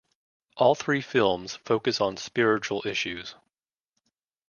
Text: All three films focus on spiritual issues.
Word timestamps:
All 0.57 0.73
three 0.73 1.01
films 1.01 1.57
focus 1.57 2.01
on 2.01 2.17
spiritual 2.17 2.81
issues. 2.87 3.35